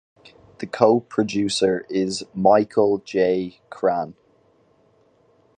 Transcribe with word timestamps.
The 0.57 0.65
Co-Producer 0.65 1.85
is 1.87 2.25
"Michael 2.33 3.03
J. 3.05 3.61
Krahn". 3.69 4.15